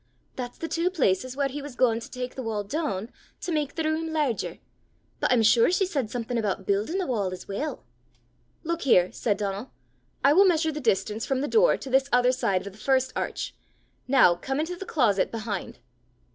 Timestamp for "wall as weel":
7.05-7.83